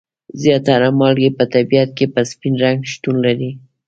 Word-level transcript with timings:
زیاتره 0.41 0.87
مالګې 0.99 1.29
په 1.37 1.43
طبیعت 1.53 1.89
کې 1.97 2.05
په 2.13 2.21
سپین 2.31 2.53
رنګ 2.63 2.79
شتون 2.91 3.15
لري. 3.25 3.51